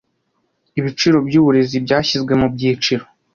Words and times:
ibiciro 0.79 1.17
byuburezi 1.27 1.75
byashyizwe 1.85 2.33
mu 2.41 2.47
byiciro 2.53 3.03